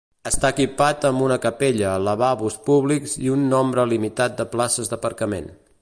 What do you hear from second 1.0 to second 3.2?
amb una capella, lavabos públics